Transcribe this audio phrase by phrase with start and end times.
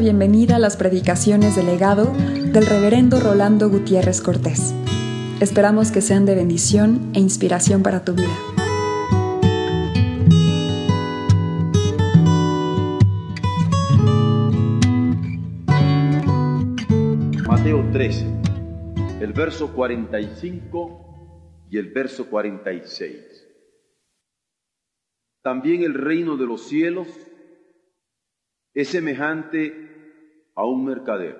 [0.00, 4.74] bienvenida a las predicaciones del legado del reverendo Rolando Gutiérrez Cortés.
[5.40, 8.34] Esperamos que sean de bendición e inspiración para tu vida.
[17.46, 18.26] Mateo 13,
[19.20, 23.46] el verso 45 y el verso 46.
[25.42, 27.06] También el reino de los cielos
[28.72, 29.89] es semejante
[30.54, 31.36] a un mercader,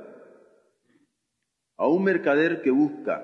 [1.77, 3.23] a un mercader que busca,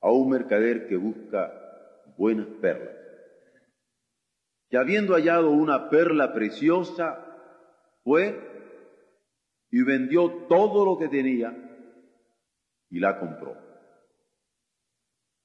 [0.00, 1.52] a un mercader que busca
[2.16, 2.96] buenas perlas,
[4.68, 7.26] que habiendo hallado una perla preciosa,
[8.04, 8.48] fue
[9.70, 11.54] y vendió todo lo que tenía
[12.88, 13.56] y la compró.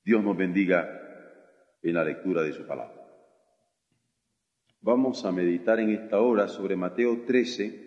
[0.04, 1.02] Dios nos bendiga
[1.82, 3.02] en la lectura de su palabra.
[4.82, 7.85] Vamos a meditar en esta hora sobre Mateo 13,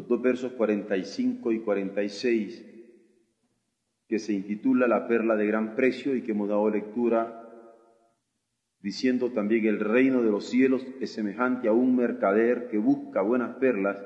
[0.00, 2.64] los dos versos 45 y 46,
[4.08, 7.36] que se intitula La perla de gran precio y que hemos dado lectura
[8.80, 13.56] diciendo también el reino de los cielos es semejante a un mercader que busca buenas
[13.56, 13.98] perlas,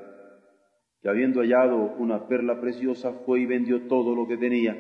[1.01, 4.77] que habiendo hallado una perla preciosa fue y vendió todo lo que tenía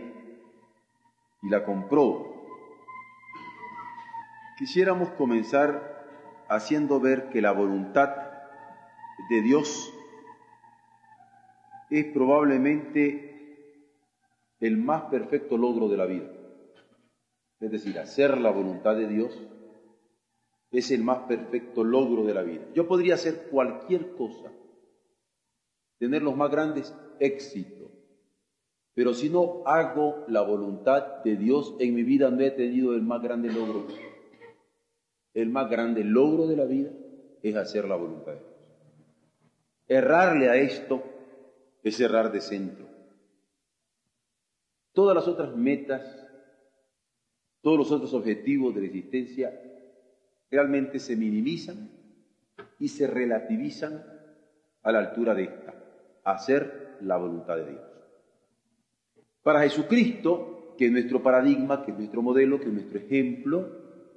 [1.43, 2.27] y la compró.
[4.59, 5.95] Quisiéramos comenzar
[6.49, 8.17] haciendo ver que la voluntad
[9.31, 9.94] de Dios
[11.91, 13.35] es probablemente
[14.61, 16.31] el más perfecto logro de la vida.
[17.61, 19.41] Es decir, hacer la voluntad de Dios
[20.71, 22.67] es el más perfecto logro de la vida.
[22.75, 24.51] Yo podría hacer cualquier cosa,
[25.99, 27.91] tener los más grandes éxitos,
[28.95, 33.03] pero si no hago la voluntad de Dios en mi vida no he tenido el
[33.03, 33.87] más grande logro
[35.35, 36.91] el más grande logro de la vida
[37.43, 38.53] es hacer la voluntad de Dios.
[39.89, 41.03] Errarle a esto
[41.85, 42.87] es errar de centro.
[44.93, 46.03] Todas las otras metas,
[47.61, 49.53] todos los otros objetivos de la existencia
[50.51, 51.91] realmente se minimizan
[52.79, 54.03] y se relativizan
[54.83, 55.75] a la altura de esta,
[56.25, 57.83] hacer la voluntad de Dios.
[59.43, 63.69] Para Jesucristo, que es nuestro paradigma, que es nuestro modelo, que es nuestro ejemplo,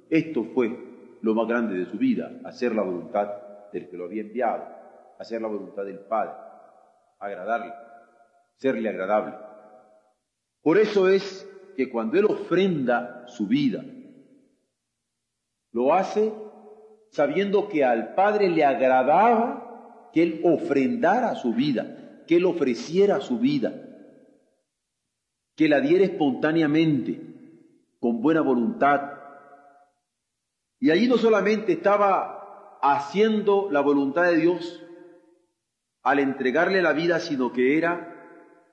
[0.08, 3.28] esto fue lo más grande de su vida, hacer la voluntad
[3.72, 4.64] del que lo había enviado,
[5.18, 6.47] hacer la voluntad del Padre,
[7.18, 7.72] agradarle,
[8.56, 9.34] serle agradable.
[10.62, 13.84] Por eso es que cuando Él ofrenda su vida,
[15.72, 16.32] lo hace
[17.10, 23.38] sabiendo que al Padre le agradaba que Él ofrendara su vida, que Él ofreciera su
[23.38, 23.72] vida,
[25.54, 27.20] que la diera espontáneamente,
[28.00, 29.18] con buena voluntad,
[30.80, 34.84] y allí no solamente estaba haciendo la voluntad de Dios
[36.08, 38.14] al entregarle la vida, sino que era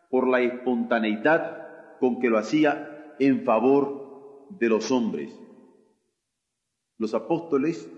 [0.10, 5.38] por la espontaneidad con que lo hacía en favor de los hombres.
[6.98, 7.92] Los apóstoles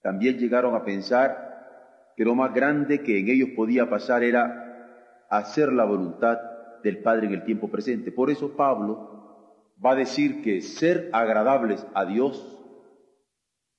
[0.00, 5.70] también llegaron a pensar que lo más grande que en ellos podía pasar era hacer
[5.70, 6.38] la voluntad
[6.82, 8.10] del Padre en el tiempo presente.
[8.10, 12.58] Por eso Pablo va a decir que ser agradables a Dios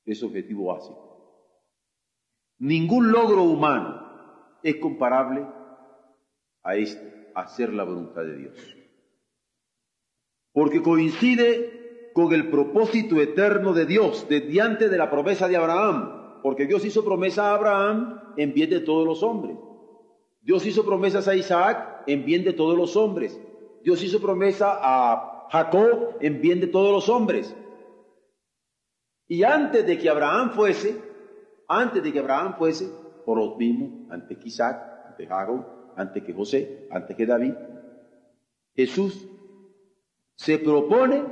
[0.06, 1.08] es objetivo básico.
[2.60, 4.07] Ningún logro humano
[4.64, 5.46] es comparable
[6.64, 8.76] a este, hacer la voluntad de Dios.
[10.52, 16.42] Porque coincide con el propósito eterno de Dios desde antes de la promesa de Abraham.
[16.42, 19.58] Porque Dios hizo promesa a Abraham en bien de todos los hombres.
[20.42, 23.40] Dios hizo promesas a Isaac en bien de todos los hombres.
[23.84, 27.56] Dios hizo promesa a Jacob en bien de todos los hombres.
[29.28, 31.02] Y antes de que Abraham fuese,
[31.68, 32.90] antes de que Abraham fuese,
[33.28, 35.66] por los mismos, antes que Isaac, antes Jacob,
[35.98, 37.56] antes que José, antes que David,
[38.74, 39.28] Jesús
[40.36, 41.26] se propone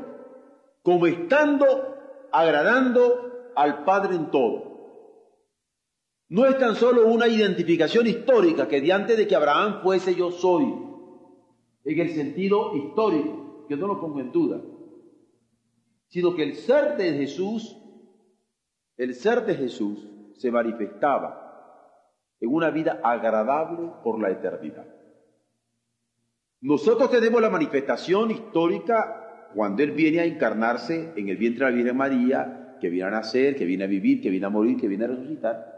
[0.83, 4.75] como estando agradando al Padre en todo.
[6.27, 10.31] No es tan solo una identificación histórica que de antes de que Abraham fuese yo
[10.31, 10.65] soy,
[11.85, 14.61] en el sentido histórico, que no lo pongo en duda,
[16.07, 17.81] sino que el ser de Jesús
[18.97, 21.44] el ser de Jesús se manifestaba
[22.45, 24.85] en una vida agradable por la eternidad.
[26.61, 31.77] Nosotros tenemos la manifestación histórica cuando Él viene a encarnarse en el vientre de la
[31.77, 34.87] Virgen María, que viene a nacer, que viene a vivir, que viene a morir, que
[34.87, 35.75] viene a resucitar.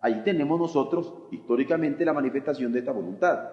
[0.00, 3.48] Ahí tenemos nosotros históricamente la manifestación de esta voluntad.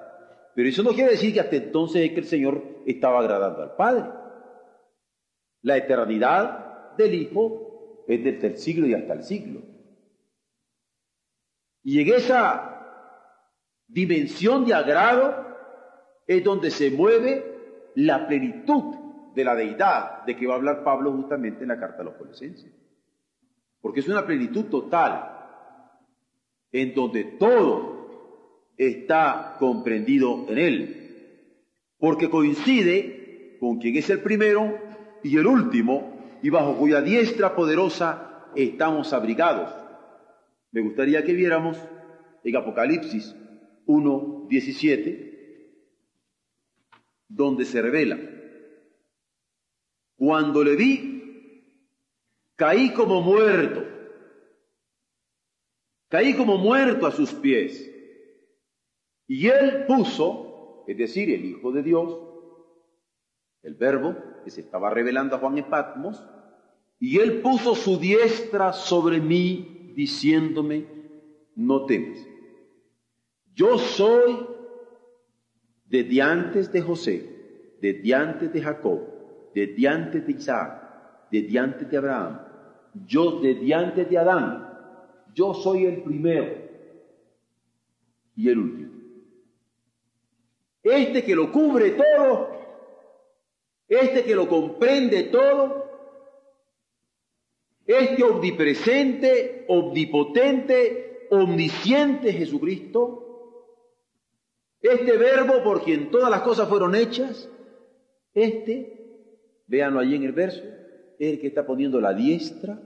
[0.55, 3.75] Pero eso no quiere decir que hasta entonces es que el Señor estaba agradando al
[3.75, 4.05] Padre.
[5.63, 9.72] La eternidad del Hijo es desde el siglo y hasta el siglo.
[11.83, 12.73] Y en esa
[13.87, 15.45] dimensión de agrado
[16.25, 18.95] es donde se mueve la plenitud
[19.35, 22.15] de la deidad de que va a hablar Pablo justamente en la carta a los
[22.15, 22.71] colosenses.
[23.81, 25.29] Porque es una plenitud total
[26.71, 31.59] en donde todo está comprendido en él.
[31.97, 34.77] Porque coincide con quien es el primero
[35.21, 39.82] y el último y bajo cuya diestra poderosa estamos abrigados.
[40.73, 41.77] Me gustaría que viéramos
[42.43, 43.35] en Apocalipsis
[43.85, 45.75] 1, 17,
[47.27, 48.19] donde se revela.
[50.15, 51.93] Cuando le vi,
[52.55, 53.85] caí como muerto,
[56.07, 57.91] caí como muerto a sus pies.
[59.27, 62.19] Y él puso, es decir, el Hijo de Dios,
[63.61, 66.25] el verbo que se estaba revelando a Juan en Patmos,
[66.99, 70.85] y él puso su diestra sobre mí, diciéndome,
[71.55, 72.19] no temas.
[73.53, 74.47] Yo soy
[75.85, 79.01] desde antes de José, desde antes de Jacob,
[79.53, 82.39] desde antes de Isaac, desde antes de Abraham,
[83.05, 84.69] yo desde antes de Adán,
[85.33, 86.55] yo soy el primero
[88.35, 88.91] y el último.
[90.83, 92.49] Este que lo cubre todo,
[93.87, 95.82] este que lo comprende todo,
[97.85, 103.23] este omnipresente, omnipotente, omnisciente Jesucristo,
[104.81, 107.49] este verbo por quien todas las cosas fueron hechas,
[108.33, 109.23] este,
[109.67, 110.61] véanlo allí en el verso,
[111.19, 112.81] es el que está poniendo la diestra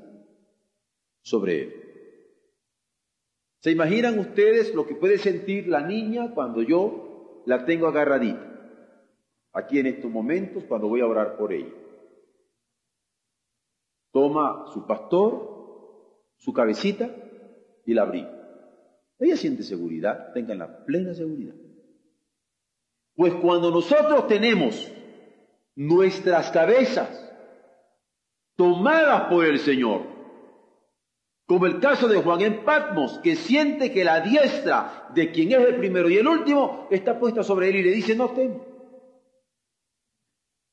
[1.22, 1.74] sobre él.
[3.60, 8.54] ¿Se imaginan ustedes lo que puede sentir la niña cuando yo la tengo agarradita?
[9.54, 11.74] Aquí en estos momentos, cuando voy a orar por ella.
[14.18, 17.08] Toma su pastor, su cabecita
[17.86, 18.32] y la abriga.
[19.20, 21.54] Ella siente seguridad, tengan la plena seguridad.
[23.14, 24.92] Pues cuando nosotros tenemos
[25.76, 27.32] nuestras cabezas
[28.56, 30.02] tomadas por el Señor,
[31.46, 35.60] como el caso de Juan en Patmos, que siente que la diestra de quien es
[35.60, 38.66] el primero y el último está puesta sobre él y le dice, no temo.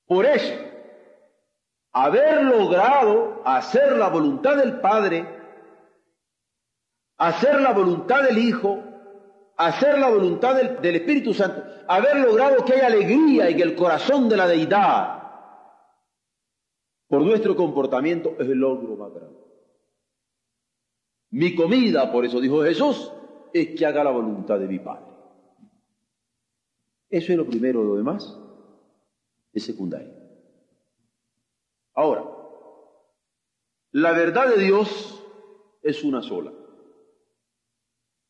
[0.06, 0.73] Por eso,
[1.94, 5.26] haber logrado hacer la voluntad del Padre,
[7.16, 8.82] hacer la voluntad del Hijo,
[9.56, 14.36] hacer la voluntad del, Espíritu Santo, haber logrado que haya alegría en el corazón de
[14.36, 15.22] la deidad
[17.06, 19.38] por nuestro comportamiento es el logro más grande.
[21.30, 23.12] Mi comida, por eso dijo Jesús,
[23.52, 25.12] es que haga la voluntad de mi Padre.
[27.08, 28.36] Eso es lo primero, lo demás
[29.52, 30.23] es secundario.
[31.94, 32.24] Ahora,
[33.92, 35.22] la verdad de Dios
[35.82, 36.52] es una sola.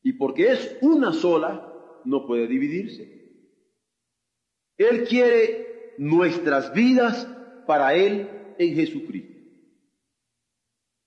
[0.03, 1.73] Y porque es una sola,
[2.05, 3.15] no puede dividirse.
[4.77, 7.27] Él quiere nuestras vidas
[7.67, 8.29] para Él
[8.59, 9.35] en Jesucristo.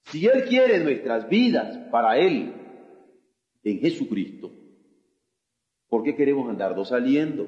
[0.05, 2.53] Si Él quiere nuestras vidas para Él
[3.63, 4.51] en Jesucristo,
[5.89, 7.47] ¿por qué queremos andar saliendo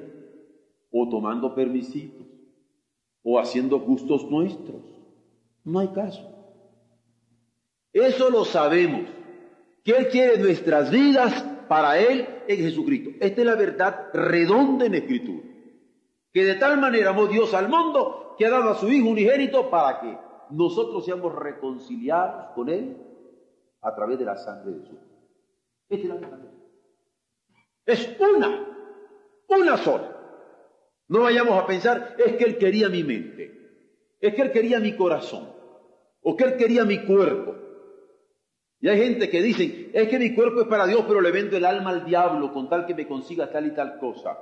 [0.92, 2.26] o tomando permisitos
[3.22, 4.99] o haciendo gustos nuestros?
[5.70, 6.26] No hay caso.
[7.92, 9.08] Eso lo sabemos
[9.84, 13.10] que Él quiere nuestras vidas para Él en Jesucristo.
[13.20, 15.44] Esta es la verdad redonda en Escritura.
[16.32, 19.70] Que de tal manera amó Dios al mundo que ha dado a su Hijo unigénito
[19.70, 20.18] para que
[20.50, 22.96] nosotros seamos reconciliados con Él
[23.80, 24.98] a través de la sangre de su
[25.88, 26.52] Esta es la verdad.
[27.86, 28.66] Es una,
[29.48, 30.16] una sola.
[31.08, 34.96] No vayamos a pensar, es que Él quería mi mente, es que Él quería mi
[34.96, 35.59] corazón,
[36.22, 37.54] o que Él quería mi cuerpo,
[38.80, 41.56] y hay gente que dice, es que mi cuerpo es para Dios, pero le vendo
[41.56, 44.38] el alma al diablo con tal que me consiga tal y tal cosa.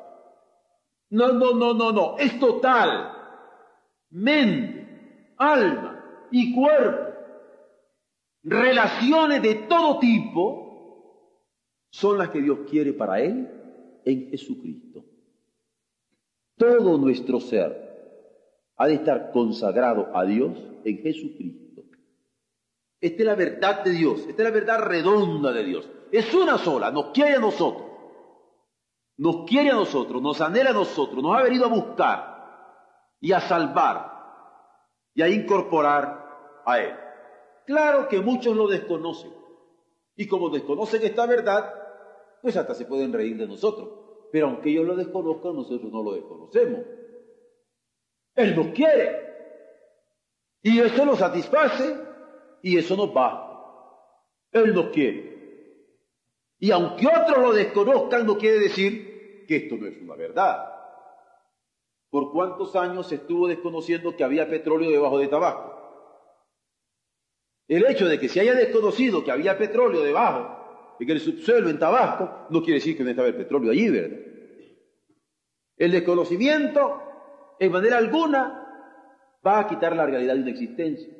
[1.11, 2.18] No, no, no, no, no.
[2.18, 3.12] Es total.
[4.11, 7.14] Mente, alma y cuerpo.
[8.44, 10.68] Relaciones de todo tipo
[11.90, 13.49] son las que Dios quiere para Él
[14.04, 15.04] en Jesucristo.
[16.56, 17.88] Todo nuestro ser
[18.76, 21.67] ha de estar consagrado a Dios en Jesucristo.
[23.00, 25.88] Esta es la verdad de Dios, esta es la verdad redonda de Dios.
[26.10, 27.86] Es una sola, nos quiere a nosotros.
[29.18, 32.38] Nos quiere a nosotros, nos anhela a nosotros, nos ha venido a buscar
[33.20, 34.12] y a salvar
[35.12, 36.94] y a incorporar a Él.
[37.66, 39.32] Claro que muchos lo desconocen.
[40.14, 41.72] Y como desconocen esta verdad,
[42.40, 43.88] pues hasta se pueden reír de nosotros.
[44.30, 46.80] Pero aunque ellos lo desconozcan, nosotros no lo desconocemos.
[48.34, 49.26] Él nos quiere.
[50.62, 52.07] Y eso lo satisface
[52.62, 53.48] y eso nos va.
[54.52, 55.38] Él nos quiere.
[56.58, 60.72] Y aunque otros lo desconozcan, no quiere decir que esto no es una verdad.
[62.10, 65.74] ¿Por cuántos años se estuvo desconociendo que había petróleo debajo de Tabasco?
[67.68, 71.78] El hecho de que se haya desconocido que había petróleo debajo, en el subsuelo en
[71.78, 74.18] Tabasco, no quiere decir que no estaba el petróleo allí, ¿verdad?
[75.76, 77.02] El desconocimiento,
[77.60, 78.64] en manera alguna,
[79.46, 81.17] va a quitar la realidad de una existencia.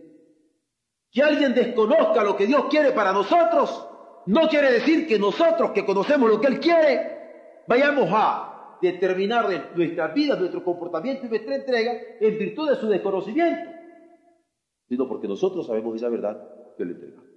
[1.11, 3.87] Que alguien desconozca lo que Dios quiere para nosotros,
[4.27, 10.15] no quiere decir que nosotros que conocemos lo que Él quiere, vayamos a determinar nuestras
[10.15, 13.71] vidas, nuestro comportamiento y nuestra entrega en virtud de su desconocimiento,
[14.89, 16.39] sino porque nosotros sabemos esa verdad
[16.77, 17.29] que le entregamos.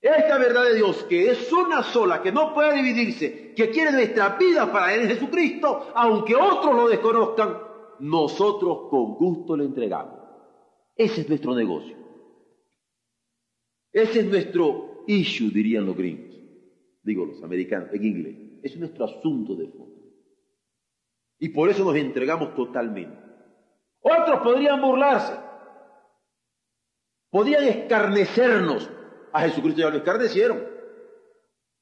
[0.00, 4.30] Esta verdad de Dios, que es una sola, que no puede dividirse, que quiere nuestra
[4.36, 7.58] vida para Él Jesucristo, aunque otros lo desconozcan,
[8.00, 10.18] nosotros con gusto le entregamos.
[10.96, 11.99] Ese es nuestro negocio.
[13.92, 16.36] Ese es nuestro issue, dirían los gringos.
[17.02, 18.36] Digo los americanos, en inglés.
[18.62, 20.00] Es nuestro asunto de fondo.
[21.38, 23.18] Y por eso nos entregamos totalmente.
[24.00, 25.34] Otros podrían burlarse.
[27.30, 28.90] Podrían escarnecernos.
[29.32, 30.62] A Jesucristo ya lo escarnecieron.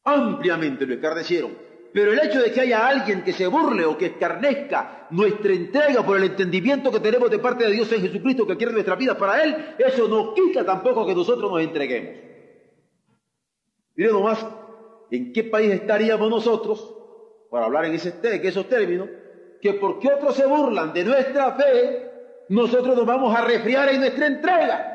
[0.05, 1.68] Ampliamente lo escarnecieron.
[1.93, 6.05] Pero el hecho de que haya alguien que se burle o que escarnezca nuestra entrega
[6.05, 9.17] por el entendimiento que tenemos de parte de Dios en Jesucristo que quiere nuestra vida
[9.17, 12.13] para Él, eso no quita tampoco que nosotros nos entreguemos.
[13.97, 14.47] Mire nomás,
[15.11, 16.95] ¿en qué país estaríamos nosotros,
[17.51, 19.09] para hablar en, ese, en esos términos,
[19.61, 22.11] que porque otros se burlan de nuestra fe,
[22.51, 24.95] nosotros nos vamos a resfriar en nuestra entrega?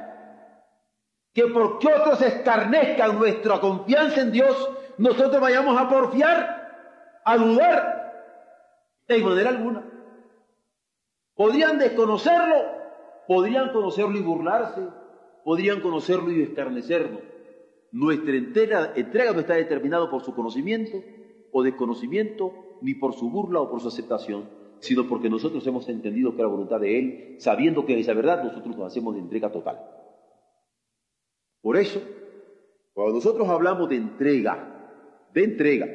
[1.34, 4.70] Que porque otros escarnezcan nuestra confianza en Dios,
[5.00, 6.62] nosotros vayamos a porfiar
[7.25, 8.03] a dudar
[9.08, 9.89] en manera alguna.
[11.36, 12.56] Podrían desconocerlo,
[13.27, 14.82] podrían conocerlo y burlarse,
[15.44, 17.22] podrían conocerlo y escarnecerlo.
[17.92, 21.03] Nuestra entrega, entrega no está determinada por su conocimiento
[21.51, 24.50] o desconocimiento, ni por su burla o por su aceptación,
[24.80, 28.44] sino porque nosotros hemos entendido que la voluntad de Él, sabiendo que es la verdad,
[28.44, 29.80] nosotros nos hacemos de entrega total.
[31.62, 32.01] Por eso,
[32.94, 35.88] cuando nosotros hablamos de entrega, de entrega,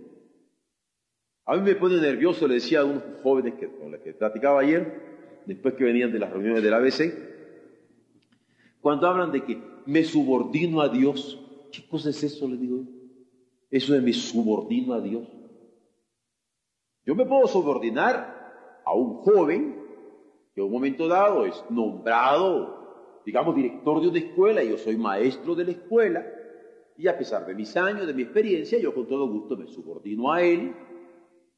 [1.46, 4.60] A mí me pone nervioso, le decía a unos jóvenes que, con los que platicaba
[4.60, 7.12] ayer, después que venían de las reuniones del ABC,
[8.80, 11.40] cuando hablan de que me subordino a Dios.
[11.70, 12.48] ¿Qué cosa es eso?
[12.48, 12.84] Le digo
[13.70, 15.28] Eso de me subordino a Dios.
[17.04, 19.83] Yo me puedo subordinar a un joven
[20.54, 25.54] que en un momento dado es nombrado, digamos, director de una escuela, yo soy maestro
[25.54, 26.24] de la escuela,
[26.96, 30.32] y a pesar de mis años, de mi experiencia, yo con todo gusto me subordino
[30.32, 30.72] a él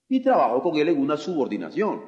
[0.09, 2.01] y trabajo con él en una subordinación.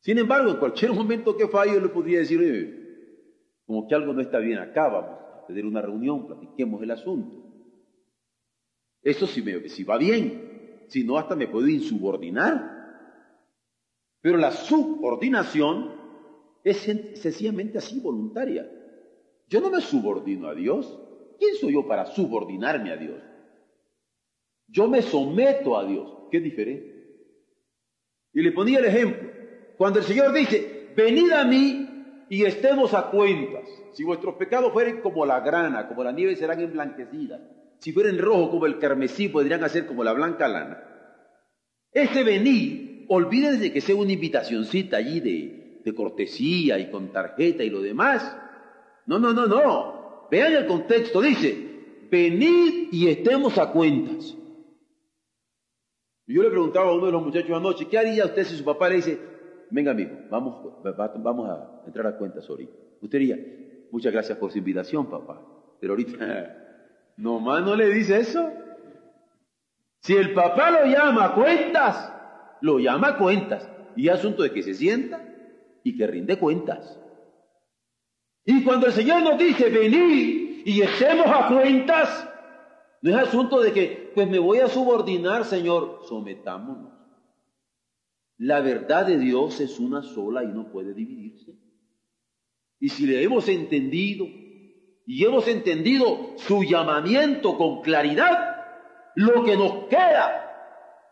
[0.00, 4.20] Sin embargo, en cualquier momento que falle, yo le podría decir, como que algo no
[4.20, 7.36] está bien acá, vamos a tener una reunión, platiquemos el asunto.
[9.02, 12.77] Eso sí, me, va bien, si no, hasta me puedo insubordinar.
[14.20, 15.92] Pero la subordinación
[16.64, 18.68] es sencillamente así voluntaria.
[19.48, 20.98] Yo no me subordino a Dios.
[21.38, 23.22] ¿Quién soy yo para subordinarme a Dios?
[24.66, 26.12] Yo me someto a Dios.
[26.30, 26.98] ¿Qué diferente?
[28.34, 29.30] Y le ponía el ejemplo.
[29.76, 31.88] Cuando el Señor dice, venid a mí
[32.28, 33.68] y estemos a cuentas.
[33.92, 37.40] Si vuestros pecados fueren como la grana, como la nieve, serán emblanquecidas.
[37.78, 40.84] Si fueren rojos como el carmesí, podrían hacer como la blanca lana.
[41.92, 47.70] Ese venir olvídense que sea una invitacioncita allí de, de cortesía y con tarjeta y
[47.70, 48.36] lo demás.
[49.06, 50.28] No, no, no, no.
[50.30, 51.20] Vean el contexto.
[51.20, 54.34] Dice, venid y estemos a cuentas.
[56.26, 58.90] Yo le preguntaba a uno de los muchachos anoche, ¿qué haría usted si su papá
[58.90, 59.18] le dice,
[59.70, 60.82] venga amigo, vamos,
[61.16, 62.72] vamos a entrar a cuentas ahorita?
[63.00, 63.38] Usted diría,
[63.90, 65.40] muchas gracias por su invitación, papá.
[65.80, 66.56] Pero ahorita,
[67.16, 68.52] nomás no le dice eso.
[70.00, 72.12] Si el papá lo llama a cuentas,
[72.60, 75.24] lo llama a cuentas y es asunto de que se sienta
[75.82, 76.98] y que rinde cuentas.
[78.44, 82.28] Y cuando el Señor nos dice, venid y echemos a cuentas,
[83.02, 86.92] no es asunto de que, pues me voy a subordinar, Señor, sometámonos.
[88.38, 91.58] La verdad de Dios es una sola y no puede dividirse.
[92.80, 94.26] Y si le hemos entendido
[95.06, 98.56] y hemos entendido su llamamiento con claridad,
[99.16, 100.47] lo que nos queda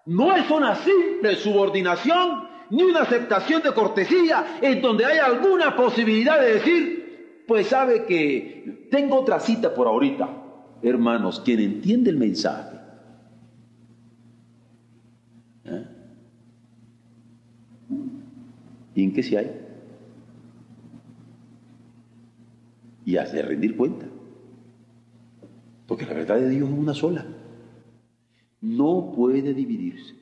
[0.07, 6.41] no es una simple subordinación ni una aceptación de cortesía en donde hay alguna posibilidad
[6.41, 10.29] de decir, pues sabe que tengo otra cita por ahorita.
[10.83, 12.77] Hermanos, quien entiende el mensaje,
[15.65, 15.85] ¿eh?
[18.95, 19.61] ¿y en qué se hay?
[23.05, 24.07] Y hace rendir cuenta.
[25.87, 27.25] Porque la verdad de Dios es una sola.
[28.67, 30.15] No puede dividirse.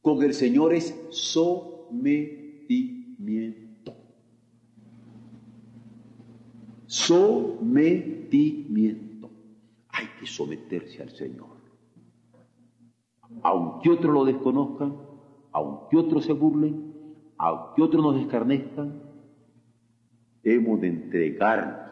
[0.00, 3.94] Con el Señor es sometimiento.
[6.86, 9.30] Sometimiento.
[9.88, 11.58] Hay que someterse al Señor.
[13.42, 14.96] Aunque otros lo desconozcan,
[15.52, 16.94] aunque otros se burlen,
[17.36, 19.02] aunque otros nos escarnezcan,
[20.42, 21.90] hemos de entregarnos,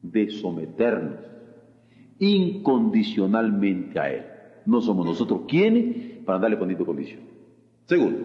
[0.00, 1.20] de someternos
[2.18, 4.29] incondicionalmente a Él.
[4.70, 7.22] No somos nosotros quienes para darle con condición.
[7.86, 8.24] Segundo,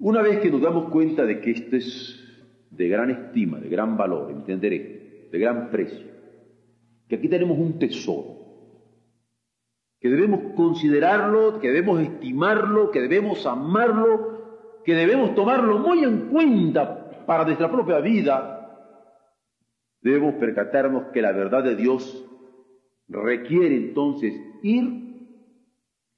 [0.00, 2.20] una vez que nos damos cuenta de que esto es
[2.70, 6.08] de gran estima, de gran valor, entenderé, de gran precio,
[7.06, 8.34] que aquí tenemos un tesoro,
[10.00, 17.24] que debemos considerarlo, que debemos estimarlo, que debemos amarlo, que debemos tomarlo muy en cuenta
[17.26, 18.98] para nuestra propia vida,
[20.00, 22.26] debemos percatarnos que la verdad de Dios
[23.08, 25.06] requiere entonces ir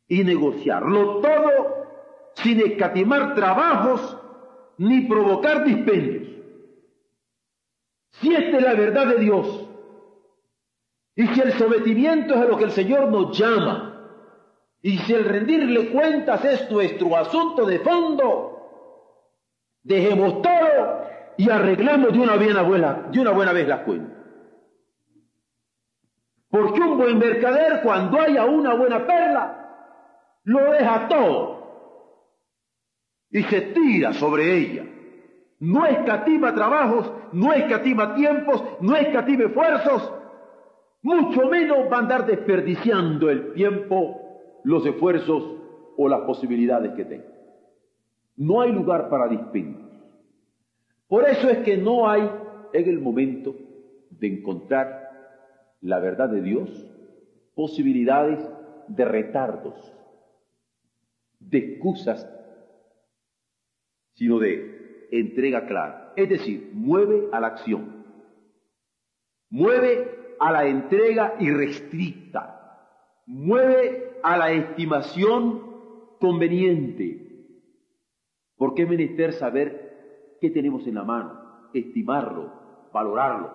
[0.09, 1.87] y negociarlo todo
[2.35, 4.17] sin escatimar trabajos
[4.79, 6.29] ni provocar dispendios.
[8.13, 9.69] Si esta es la verdad de Dios,
[11.15, 13.89] y si el sometimiento es a lo que el Señor nos llama,
[14.81, 18.59] y si el rendirle cuentas es nuestro asunto de fondo,
[19.83, 24.18] dejemos todo y arreglemos de una, buena, de una buena vez las cuentas.
[26.61, 29.59] Porque un buen mercader, cuando haya una buena perla,
[30.45, 31.59] lo deja todo
[33.31, 34.85] y se tira sobre ella.
[35.61, 40.13] No escatima trabajos, no escatima tiempos, no escatima esfuerzos,
[41.03, 45.57] mucho menos va a andar desperdiciando el tiempo, los esfuerzos
[45.97, 47.27] o las posibilidades que tenga.
[48.37, 49.89] No hay lugar para dispendios.
[51.09, 52.29] Por eso es que no hay
[52.73, 53.55] en el momento
[54.11, 55.08] de encontrar
[55.81, 56.71] la verdad de Dios
[57.55, 58.39] posibilidades
[58.87, 59.75] de retardos,
[61.41, 62.29] de excusas,
[64.15, 66.13] sino de entrega clara.
[66.15, 68.05] Es decir, mueve a la acción,
[69.51, 72.87] mueve a la entrega irrestricta,
[73.27, 77.25] mueve a la estimación conveniente.
[78.57, 81.71] porque es menester saber qué tenemos en la mano?
[81.73, 83.53] Estimarlo, valorarlo.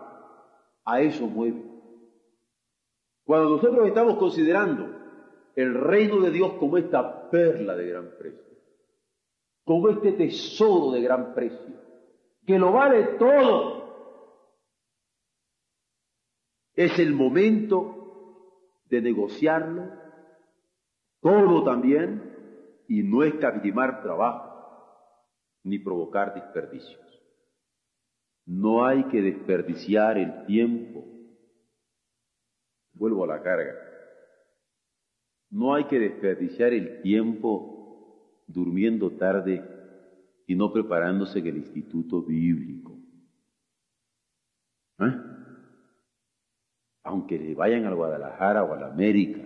[0.86, 1.73] A eso mueve.
[3.26, 4.90] Cuando nosotros estamos considerando
[5.56, 8.58] el reino de Dios como esta perla de gran precio,
[9.64, 11.82] como este tesoro de gran precio,
[12.46, 13.84] que lo vale todo,
[16.76, 18.04] es el momento
[18.86, 20.04] de negociarlo
[21.24, 24.54] todo también y no escatimar trabajo
[25.64, 27.00] ni provocar desperdicios.
[28.46, 31.06] No hay que desperdiciar el tiempo.
[32.94, 33.74] Vuelvo a la carga.
[35.50, 39.64] No hay que desperdiciar el tiempo durmiendo tarde
[40.48, 42.98] y no preparándose en el instituto bíblico.
[45.00, 45.34] ¿Eh?
[47.04, 49.42] aunque le vayan al Guadalajara o a la América.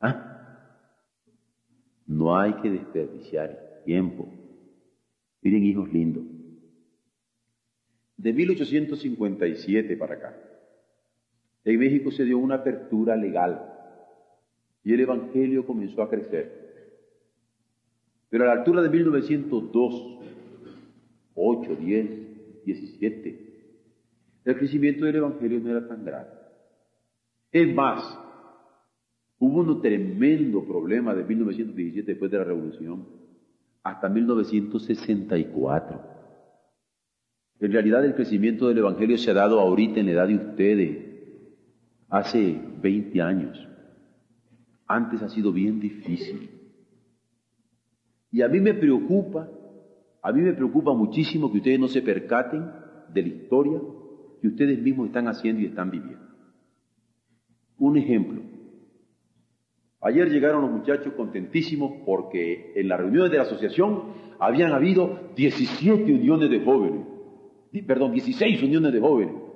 [0.00, 0.76] ¿ah?
[2.06, 4.28] No hay que desperdiciar tiempo.
[5.40, 6.24] Miren, hijos lindos.
[8.16, 10.36] De 1857 para acá,
[11.64, 13.68] en México se dio una apertura legal
[14.84, 16.60] y el Evangelio comenzó a crecer.
[18.28, 20.18] Pero a la altura de 1902,
[21.34, 23.52] 8, 10, 17,
[24.44, 26.30] el crecimiento del Evangelio no era tan grande.
[27.52, 28.18] Es más,
[29.38, 33.06] hubo un tremendo problema de 1917 después de la revolución
[33.82, 36.12] hasta 1964.
[37.60, 41.01] En realidad el crecimiento del Evangelio se ha dado ahorita en la edad de ustedes,
[42.12, 43.68] hace 20 años.
[44.86, 46.50] Antes ha sido bien difícil.
[48.30, 49.48] Y a mí me preocupa,
[50.22, 52.70] a mí me preocupa muchísimo que ustedes no se percaten
[53.12, 53.80] de la historia
[54.42, 56.26] que ustedes mismos están haciendo y están viviendo.
[57.78, 58.42] Un ejemplo.
[60.02, 66.12] Ayer llegaron los muchachos contentísimos porque en las reuniones de la asociación habían habido 17
[66.12, 67.06] uniones de jóvenes,
[67.86, 69.51] perdón, 16 uniones de jóvenes.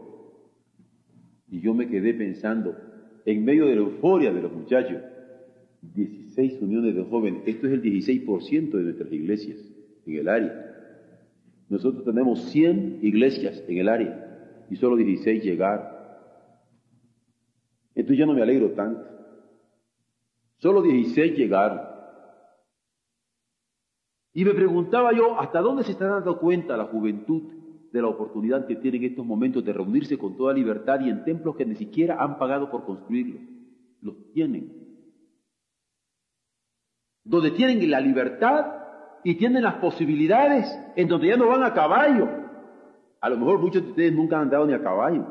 [1.49, 2.77] Y yo me quedé pensando,
[3.25, 5.03] en medio de la euforia de los muchachos,
[5.83, 9.59] 16 uniones de jóvenes, esto es el 16% de nuestras iglesias
[10.07, 10.77] en el área.
[11.69, 15.87] Nosotros tenemos 100 iglesias en el área y solo 16 llegaron.
[17.95, 19.05] Entonces ya no me alegro tanto.
[20.59, 21.81] Solo 16 llegaron.
[24.33, 27.56] Y me preguntaba yo, ¿hasta dónde se está dando cuenta la juventud
[27.97, 31.25] de la oportunidad que tiene en estos momentos de reunirse con toda libertad y en
[31.25, 33.41] templos que ni siquiera han pagado por construirlos?
[34.03, 34.73] Los tienen.
[37.25, 38.67] Donde tienen la libertad
[39.25, 42.29] y tienen las posibilidades en donde ya no van a caballo.
[43.21, 45.27] A lo mejor muchos de ustedes nunca han andado ni a caballo.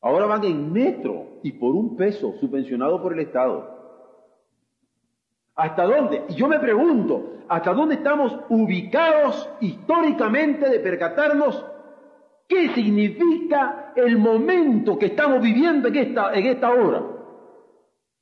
[0.00, 3.75] Ahora van en metro y por un peso subvencionado por el Estado.
[5.56, 6.26] ¿Hasta dónde?
[6.28, 11.64] Y yo me pregunto, ¿hasta dónde estamos ubicados históricamente de percatarnos
[12.46, 17.02] qué significa el momento que estamos viviendo en esta, en esta hora?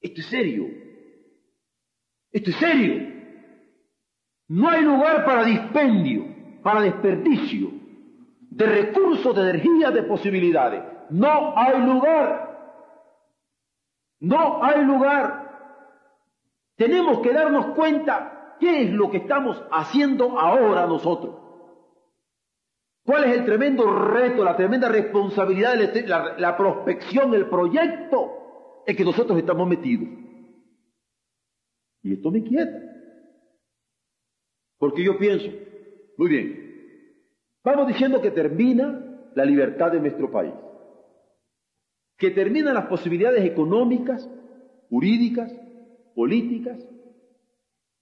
[0.01, 0.66] Esto es serio.
[2.31, 3.14] Esto es serio.
[4.49, 6.27] No hay lugar para dispendio,
[6.62, 7.73] para desperdicio
[8.51, 10.83] de recursos, de energía, de posibilidades.
[11.11, 12.44] No hay lugar.
[14.20, 15.43] No hay lugar.
[16.76, 21.37] Tenemos que darnos cuenta qué es lo que estamos haciendo ahora nosotros.
[23.04, 25.74] ¿Cuál es el tremendo reto, la tremenda responsabilidad,
[26.06, 30.08] la, la prospección, el proyecto en que nosotros estamos metidos?
[32.02, 32.80] Y esto me inquieta.
[34.78, 35.50] Porque yo pienso,
[36.16, 36.74] muy bien,
[37.62, 40.52] vamos diciendo que termina la libertad de nuestro país,
[42.18, 44.28] que terminan las posibilidades económicas,
[44.88, 45.52] jurídicas,
[46.14, 46.87] políticas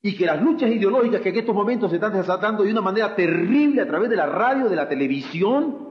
[0.03, 3.15] y que las luchas ideológicas que en estos momentos se están desatando de una manera
[3.15, 5.89] terrible a través de la radio, de la televisión,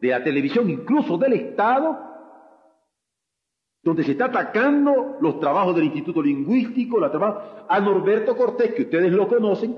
[0.00, 1.98] de la televisión incluso del Estado,
[3.82, 8.82] donde se está atacando los trabajos del Instituto Lingüístico, la trabajo, a Norberto Cortés, que
[8.82, 9.76] ustedes lo conocen,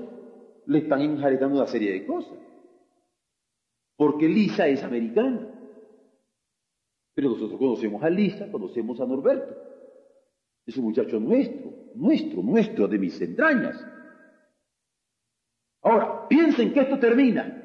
[0.65, 2.37] le están enjaretando una serie de cosas.
[3.95, 5.47] Porque Lisa es americana.
[7.13, 9.55] Pero nosotros conocemos a Lisa, conocemos a Norberto.
[10.65, 13.85] Es un muchacho nuestro, nuestro, nuestro, de mis entrañas.
[15.81, 17.55] Ahora, piensen que esto termina.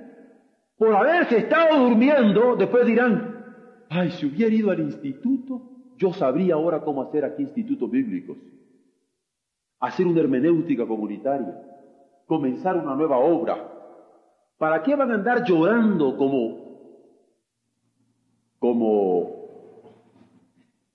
[0.76, 3.44] Por haberse estado durmiendo, después dirán,
[3.88, 5.62] ay, si hubiera ido al instituto,
[5.96, 8.36] yo sabría ahora cómo hacer aquí institutos bíblicos.
[9.80, 11.60] Hacer una hermenéutica comunitaria.
[12.26, 13.70] Comenzar una nueva obra.
[14.58, 16.78] ¿Para qué van a andar llorando como,
[18.58, 19.43] como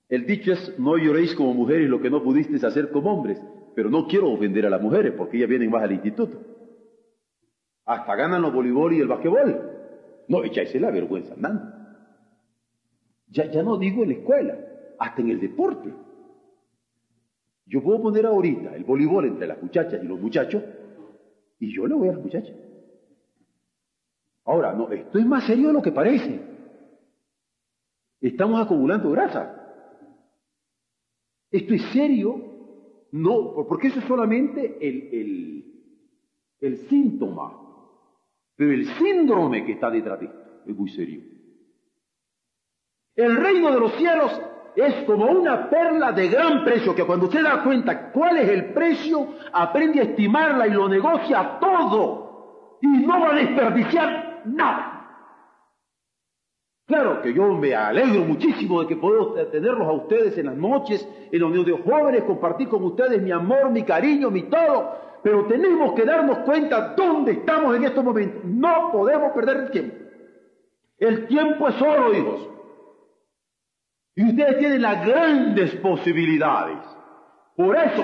[0.09, 3.39] el dicho es, no lloréis como mujeres lo que no pudisteis hacer como hombres,
[3.75, 6.41] pero no quiero ofender a las mujeres porque ellas vienen más al instituto.
[7.85, 9.71] Hasta ganan los voleibol y el basquetbol.
[10.27, 11.73] No, echáis la vergüenza andando.
[13.27, 14.57] Ya, ya no digo en la escuela,
[14.97, 15.93] hasta en el deporte.
[17.67, 20.63] Yo puedo poner ahorita el voleibol entre las muchachas y los muchachos
[21.59, 22.55] y yo le voy a las muchachas.
[24.45, 26.41] Ahora, no, esto es más serio de lo que parece.
[28.19, 29.58] Estamos acumulando grasa.
[31.51, 32.49] Esto es serio,
[33.11, 35.65] no, porque eso es solamente el,
[36.59, 37.53] el, síntoma,
[38.55, 41.21] pero el síndrome que está detrás de esto es muy serio.
[43.15, 44.41] El reino de los cielos
[44.75, 48.73] es como una perla de gran precio que cuando usted da cuenta cuál es el
[48.73, 54.98] precio, aprende a estimarla y lo negocia todo y no va a desperdiciar nada.
[56.89, 61.07] Claro que yo me alegro muchísimo de que puedo tenerlos a ustedes en las noches,
[61.31, 65.45] en la unión de jóvenes, compartir con ustedes mi amor, mi cariño, mi todo, pero
[65.45, 68.41] tenemos que darnos cuenta dónde estamos en estos momentos.
[68.43, 69.95] No podemos perder el tiempo.
[70.97, 72.49] El tiempo es oro, hijos.
[74.15, 76.79] Y ustedes tienen las grandes posibilidades.
[77.55, 78.03] Por eso,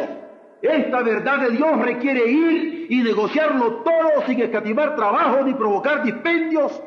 [0.62, 6.80] esta verdad de Dios requiere ir y negociarlo todo sin escatimar trabajo ni provocar dispendios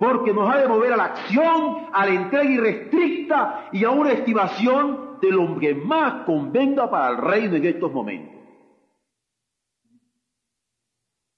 [0.00, 4.12] porque nos ha de mover a la acción, a la entrega irrestricta y a una
[4.12, 8.34] estimación de lo que más convenga para el reino en estos momentos.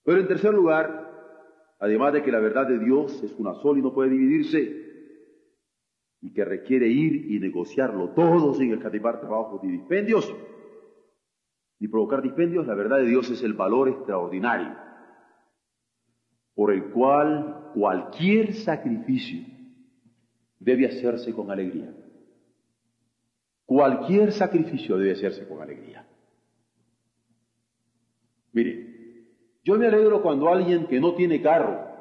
[0.05, 3.83] Pero en tercer lugar, además de que la verdad de Dios es una sola y
[3.83, 4.81] no puede dividirse,
[6.20, 10.33] y que requiere ir y negociarlo todo sin escatimar trabajos ni dispendios,
[11.81, 14.91] ni provocar dispendios, la verdad de Dios es el valor extraordinario
[16.55, 19.45] por el cual cualquier sacrificio
[20.59, 21.93] debe hacerse con alegría.
[23.65, 26.07] Cualquier sacrificio debe hacerse con alegría.
[28.53, 29.27] Mire,
[29.65, 31.93] yo me alegro cuando alguien que no tiene carro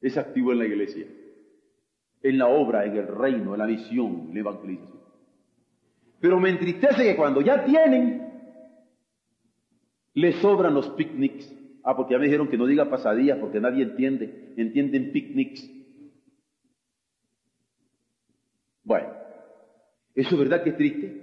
[0.00, 1.06] es activo en la iglesia,
[2.22, 5.02] en la obra, en el reino, en la misión, en la evangelización.
[6.18, 8.22] Pero me entristece que cuando ya tienen,
[10.14, 11.52] les sobran los picnics,
[11.84, 14.54] Ah, porque ya me dijeron que no diga pasadillas porque nadie entiende.
[14.56, 15.68] Entienden picnics.
[18.84, 19.08] Bueno,
[20.14, 21.22] eso es verdad que es triste.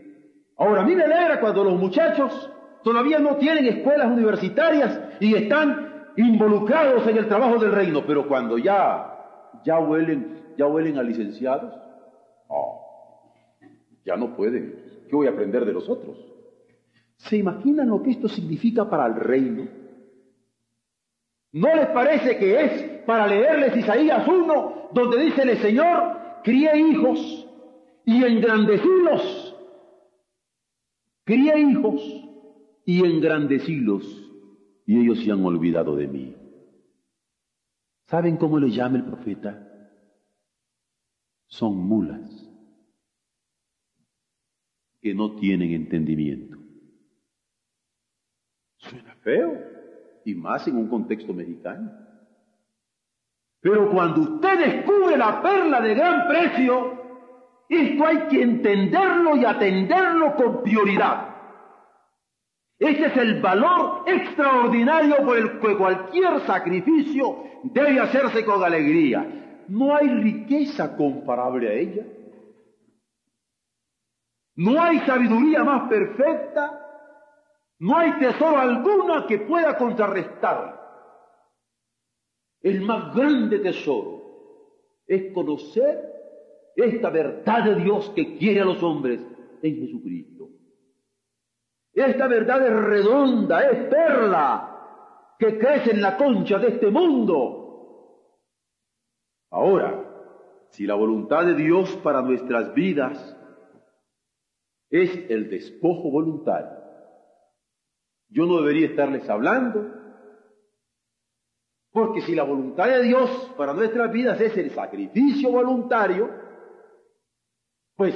[0.58, 2.50] Ahora, a mí me alegra cuando los muchachos
[2.84, 8.58] todavía no tienen escuelas universitarias, y están involucrados en el trabajo del reino, pero cuando
[8.58, 11.74] ya, ya huelen, ya huelen a licenciados,
[12.48, 13.32] oh,
[14.06, 15.06] ya no pueden.
[15.10, 16.18] ¿Qué voy a aprender de los otros?
[17.18, 19.68] ¿Se imaginan lo que esto significa para el reino?
[21.52, 27.48] ¿No les parece que es para leerles Isaías 1, donde dice el Señor, crié hijos
[28.06, 29.56] y engrandecílos?
[31.24, 32.02] Crié hijos
[32.86, 34.04] y engrandecílos
[34.86, 36.36] y ellos se han olvidado de mí.
[38.08, 39.66] ¿Saben cómo le llama el profeta?
[41.48, 42.50] Son mulas
[45.02, 46.58] que no tienen entendimiento.
[48.78, 49.79] Suena feo,
[50.30, 51.92] y más en un contexto mexicano.
[53.62, 57.00] Pero cuando usted descubre la perla de gran precio,
[57.68, 61.28] esto hay que entenderlo y atenderlo con prioridad.
[62.80, 69.66] Este es el valor extraordinario por el que cualquier sacrificio debe hacerse con alegría.
[69.68, 72.06] No hay riqueza comparable a ella.
[74.56, 76.89] No hay sabiduría más perfecta.
[77.80, 80.78] No hay tesoro alguna que pueda contrarrestar.
[82.62, 84.20] El más grande tesoro
[85.08, 86.10] es conocer
[86.76, 89.26] esta verdad de Dios que quiere a los hombres
[89.62, 90.50] en Jesucristo.
[91.94, 97.60] Esta verdad es redonda, es perla que crece en la concha de este mundo.
[99.52, 100.06] Ahora,
[100.70, 103.36] si la voluntad de Dios para nuestras vidas
[104.90, 106.79] es el despojo voluntario,
[108.30, 110.00] yo no debería estarles hablando,
[111.92, 116.30] porque si la voluntad de Dios para nuestras vidas es el sacrificio voluntario,
[117.96, 118.16] pues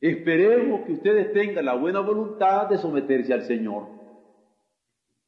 [0.00, 3.88] esperemos que ustedes tengan la buena voluntad de someterse al Señor.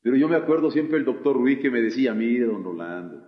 [0.03, 3.27] Pero yo me acuerdo siempre el doctor Ruiz que me decía, mire, don Rolando,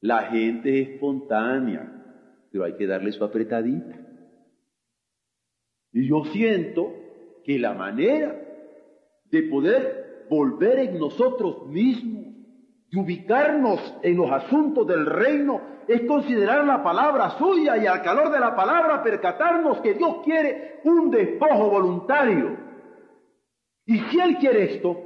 [0.00, 3.98] la gente es espontánea, pero hay que darle su apretadita.
[5.92, 6.94] Y yo siento
[7.44, 8.49] que la manera
[9.30, 12.26] de poder volver en nosotros mismos
[12.90, 18.30] y ubicarnos en los asuntos del reino es considerar la palabra suya y al calor
[18.30, 22.56] de la palabra percatarnos que Dios quiere un despojo voluntario.
[23.86, 24.96] Y si Él quiere esto,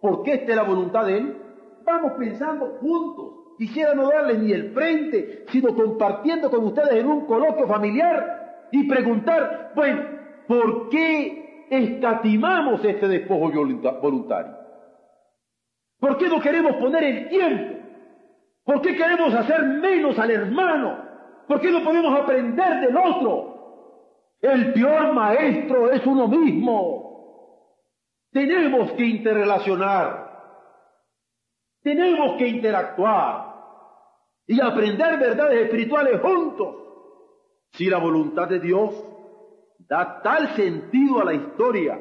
[0.00, 1.36] porque esta es la voluntad de Él,
[1.84, 3.56] vamos pensando juntos.
[3.58, 8.88] Quisiera no darles ni el frente, sino compartiendo con ustedes en un coloquio familiar y
[8.88, 10.02] preguntar, bueno,
[10.48, 13.50] ¿por qué escatimamos este despojo
[14.00, 14.56] voluntario?
[15.98, 17.74] ¿Por qué no queremos poner el tiempo?
[18.64, 20.98] ¿Por qué queremos hacer menos al hermano?
[21.46, 24.38] ¿Por qué no podemos aprender del otro?
[24.40, 27.04] El peor maestro es uno mismo.
[28.30, 30.24] Tenemos que interrelacionar.
[31.82, 33.54] Tenemos que interactuar
[34.46, 36.76] y aprender verdades espirituales juntos.
[37.72, 38.94] Si la voluntad de Dios
[39.88, 42.00] da tal sentido a la historia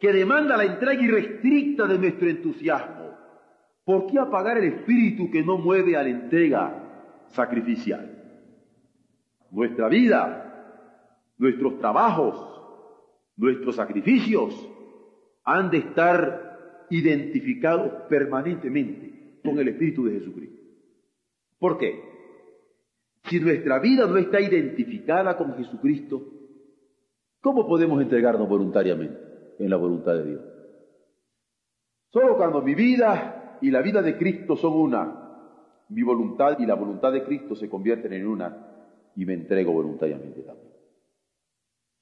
[0.00, 3.04] que demanda la entrega irrestricta de nuestro entusiasmo,
[3.84, 8.10] ¿Por qué apagar el espíritu que no mueve a la entrega sacrificial?
[9.50, 12.34] Nuestra vida, nuestros trabajos,
[13.36, 14.70] nuestros sacrificios
[15.44, 20.62] han de estar identificados permanentemente con el Espíritu de Jesucristo.
[21.58, 22.00] ¿Por qué?
[23.24, 26.22] Si nuestra vida no está identificada con Jesucristo,
[27.44, 30.42] ¿cómo podemos entregarnos voluntariamente en la voluntad de Dios?
[32.10, 35.20] Solo cuando mi vida y la vida de Cristo son una.
[35.90, 40.40] Mi voluntad y la voluntad de Cristo se convierten en una y me entrego voluntariamente
[40.40, 40.72] también.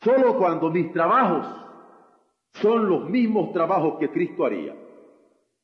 [0.01, 1.45] Solo cuando mis trabajos
[2.53, 4.77] son los mismos trabajos que Cristo haría,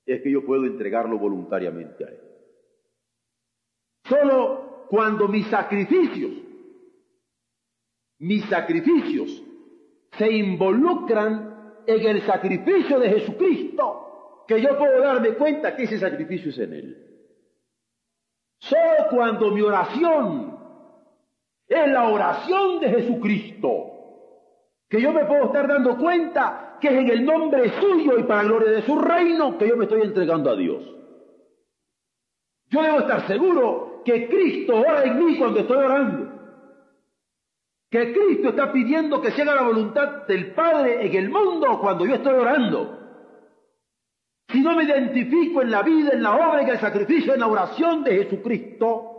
[0.04, 2.20] es que yo puedo entregarlo voluntariamente a Él.
[4.04, 6.32] Solo cuando mis sacrificios,
[8.18, 9.44] mis sacrificios
[10.18, 16.50] se involucran en el sacrificio de Jesucristo, que yo puedo darme cuenta que ese sacrificio
[16.50, 17.04] es en Él.
[18.58, 20.58] Solo cuando mi oración
[21.66, 23.68] es la oración de Jesucristo,
[24.88, 28.42] que yo me puedo estar dando cuenta que es en el nombre suyo y para
[28.42, 30.82] la gloria de su reino que yo me estoy entregando a Dios.
[32.70, 36.37] Yo debo estar seguro que Cristo ora en mí cuando estoy orando.
[37.90, 42.04] Que Cristo está pidiendo que se haga la voluntad del Padre en el mundo cuando
[42.04, 42.98] yo estoy orando.
[44.48, 47.46] Si no me identifico en la vida, en la obra, en el sacrificio, en la
[47.46, 49.18] oración de Jesucristo,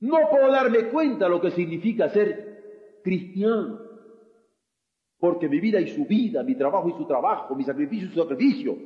[0.00, 3.78] no puedo darme cuenta lo que significa ser cristiano.
[5.18, 8.20] Porque mi vida y su vida, mi trabajo y su trabajo, mi sacrificio y su
[8.20, 8.76] sacrificio,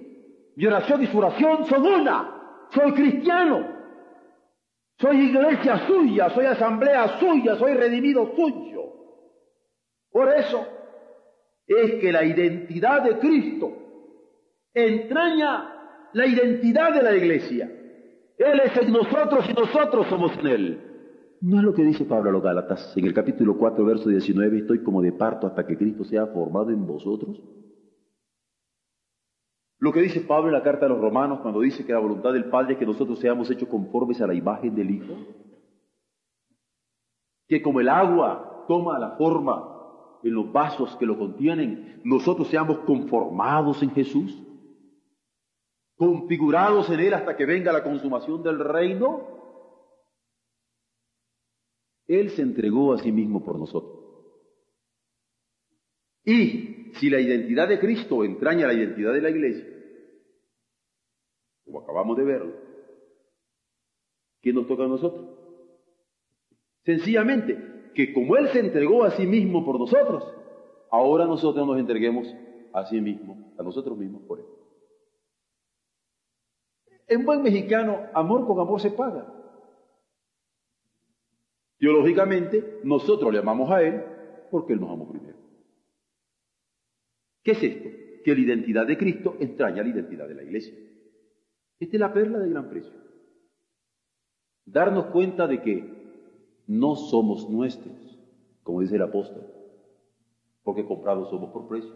[0.57, 2.67] Mi oración y su oración son una.
[2.71, 3.76] Soy cristiano.
[4.99, 8.83] Soy iglesia suya, soy asamblea suya, soy redimido suyo.
[10.11, 10.67] Por eso
[11.67, 13.73] es que la identidad de Cristo
[14.73, 17.71] entraña la identidad de la iglesia.
[18.39, 20.81] Él es en nosotros y nosotros somos en Él.
[21.43, 24.59] No es lo que dice Pablo a los Gálatas en el capítulo 4, verso 19,
[24.59, 27.43] estoy como de parto hasta que Cristo sea formado en vosotros.
[29.79, 32.33] Lo que dice Pablo en la carta a los romanos cuando dice que la voluntad
[32.33, 35.15] del Padre es que nosotros seamos hechos conformes a la imagen del Hijo.
[37.47, 39.73] Que como el agua toma la forma
[40.23, 44.43] en los vasos que lo contienen, nosotros seamos conformados en Jesús,
[45.97, 49.37] configurados en Él hasta que venga la consumación del reino.
[52.07, 53.93] Él se entregó a sí mismo por nosotros.
[56.25, 59.67] Y si la identidad de Cristo entraña la identidad de la iglesia,
[61.65, 62.53] como acabamos de verlo,
[64.41, 65.27] ¿qué nos toca a nosotros?
[66.85, 70.25] Sencillamente, que como Él se entregó a sí mismo por nosotros,
[70.91, 72.33] ahora nosotros nos entreguemos
[72.73, 74.47] a sí mismo, a nosotros mismos por Él.
[77.09, 79.33] En buen mexicano, amor con amor se paga.
[81.79, 84.03] Teológicamente, nosotros le amamos a Él
[84.51, 85.46] porque Él nos amó primero.
[87.47, 87.89] ¿Qué es esto?
[88.25, 90.75] Que la identidad de Cristo entraña la identidad de la iglesia.
[91.79, 92.93] Esta es la perla de gran precio.
[94.65, 98.19] Darnos cuenta de que no somos nuestros,
[98.65, 99.47] como dice el apóstol,
[100.65, 101.93] porque comprados somos por precio.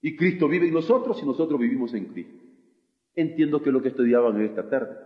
[0.00, 2.44] Y Cristo vive en nosotros y nosotros vivimos en Cristo.
[3.16, 4.96] Entiendo que es lo que estudiaban en esta tarde,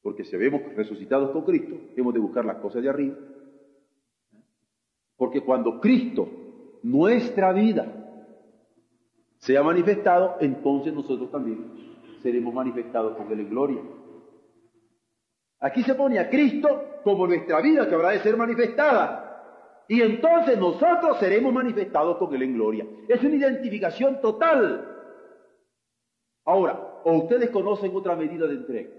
[0.00, 3.18] porque si vemos resucitados con Cristo, hemos de buscar las cosas de arriba.
[5.14, 6.26] Porque cuando Cristo,
[6.82, 7.96] nuestra vida,
[9.38, 11.64] se ha manifestado, entonces nosotros también
[12.22, 13.80] seremos manifestados con Él en gloria.
[15.60, 19.24] Aquí se pone a Cristo como nuestra vida que habrá de ser manifestada.
[19.88, 22.86] Y entonces nosotros seremos manifestados con Él en gloria.
[23.08, 24.96] Es una identificación total.
[26.44, 28.90] Ahora, ¿o ustedes conocen otra medida de entrega?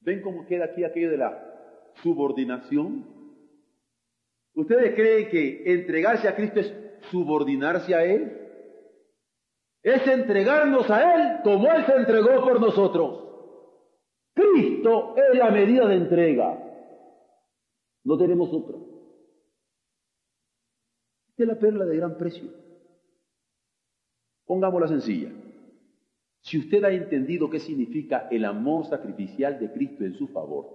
[0.00, 3.04] ¿Ven cómo queda aquí aquello de la subordinación?
[4.54, 6.72] ¿Ustedes creen que entregarse a Cristo es
[7.10, 8.36] subordinarse a Él?
[9.82, 13.24] Es entregarnos a Él como Él se entregó por nosotros.
[14.34, 16.64] Cristo es la medida de entrega.
[18.04, 18.76] No tenemos otra.
[21.30, 22.48] Esta es la perla de gran precio.
[24.46, 25.30] Pongámosla sencilla.
[26.40, 30.66] Si usted ha entendido qué significa el amor sacrificial de Cristo en su favor,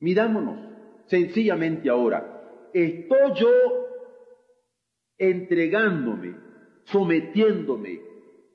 [0.00, 0.58] mirámonos
[1.06, 2.68] sencillamente ahora.
[2.72, 3.48] Estoy yo
[5.18, 6.34] entregándome,
[6.84, 8.00] sometiéndome,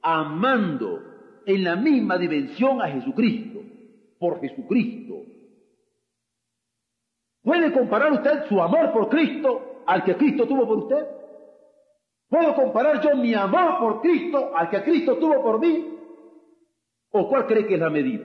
[0.01, 1.01] amando
[1.45, 3.61] en la misma dimensión a Jesucristo,
[4.17, 5.23] por Jesucristo.
[7.43, 11.05] ¿Puede comparar usted su amor por Cristo al que Cristo tuvo por usted?
[12.29, 15.99] ¿Puedo comparar yo mi amor por Cristo al que Cristo tuvo por mí?
[17.11, 18.23] ¿O cuál cree que es la medida?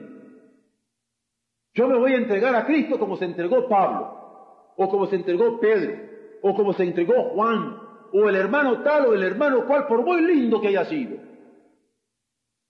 [1.73, 5.59] Yo me voy a entregar a Cristo como se entregó Pablo, o como se entregó
[5.59, 5.97] Pedro,
[6.41, 10.21] o como se entregó Juan, o el hermano tal o el hermano cual, por muy
[10.21, 11.17] lindo que haya sido.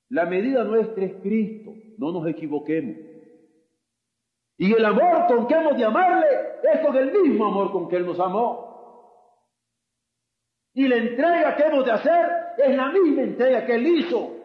[0.10, 2.98] La medida nuestra es Cristo, no nos equivoquemos.
[4.58, 6.28] Y el amor con que hemos de amarle
[6.64, 8.70] es con el mismo amor con que Él nos amó.
[10.74, 14.36] Y la entrega que hemos de hacer es la misma entrega que Él hizo.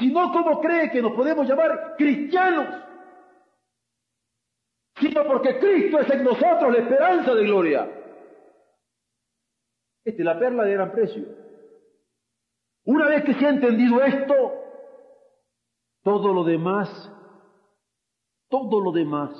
[0.00, 2.66] Y no como cree que nos podemos llamar cristianos,
[4.96, 7.99] sino porque Cristo es en nosotros la esperanza de gloria.
[10.18, 11.24] La perla de gran precio.
[12.84, 14.34] Una vez que se ha entendido esto,
[16.02, 16.88] todo lo demás,
[18.48, 19.30] todo lo demás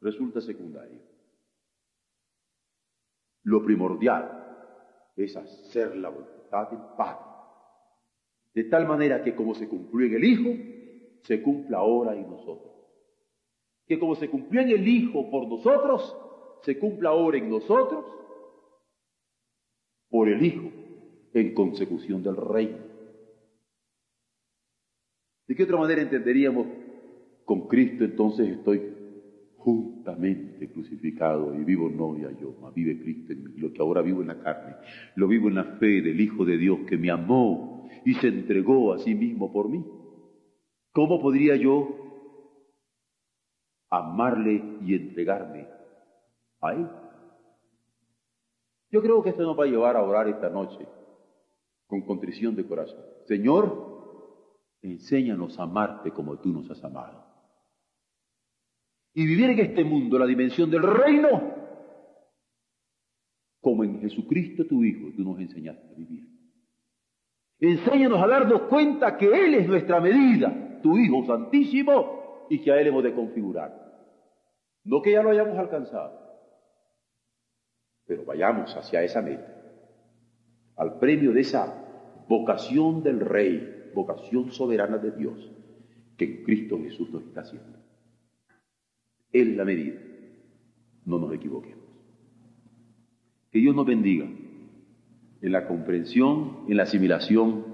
[0.00, 1.00] resulta secundario.
[3.44, 7.32] Lo primordial es hacer la voluntad del Padre.
[8.54, 12.72] De tal manera que como se cumplió en el Hijo, se cumpla ahora en nosotros.
[13.86, 16.16] Que como se cumplió en el Hijo por nosotros,
[16.62, 18.21] se cumpla ahora en nosotros
[20.12, 20.70] por el Hijo
[21.32, 22.76] en consecución del reino.
[25.48, 26.66] ¿De qué otra manera entenderíamos
[27.46, 28.80] con Cristo entonces estoy
[29.56, 33.52] juntamente crucificado y vivo no ya yo, mas vive Cristo en mí.
[33.56, 34.74] Lo que ahora vivo en la carne,
[35.16, 38.92] lo vivo en la fe del Hijo de Dios que me amó y se entregó
[38.92, 39.84] a sí mismo por mí.
[40.92, 41.96] ¿Cómo podría yo
[43.88, 45.66] amarle y entregarme
[46.60, 47.01] a Él?
[48.92, 50.86] Yo creo que esto nos va a llevar a orar esta noche
[51.86, 53.02] con contrición de corazón.
[53.24, 57.24] Señor, enséñanos a amarte como tú nos has amado.
[59.14, 61.28] Y vivir en este mundo la dimensión del reino,
[63.60, 66.28] como en Jesucristo tu Hijo tú nos enseñaste a vivir.
[67.60, 72.80] Enséñanos a darnos cuenta que Él es nuestra medida, tu Hijo Santísimo, y que a
[72.80, 73.72] Él hemos de configurar.
[74.84, 76.21] No que ya lo hayamos alcanzado,
[78.06, 79.54] pero vayamos hacia esa meta,
[80.76, 81.82] al premio de esa
[82.28, 85.50] vocación del Rey, vocación soberana de Dios,
[86.16, 87.78] que Cristo Jesús nos está haciendo.
[89.32, 89.98] Es la medida,
[91.04, 91.82] no nos equivoquemos.
[93.50, 97.64] Que Dios nos bendiga en la comprensión, en la asimilación,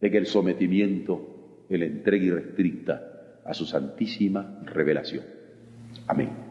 [0.00, 5.24] en el sometimiento, en la entrega irrestricta a su santísima revelación.
[6.06, 6.43] Amén.